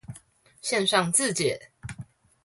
[0.63, 1.69] 線上自介